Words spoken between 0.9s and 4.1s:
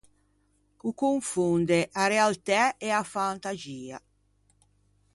confonde a realtæ e a fantaxia.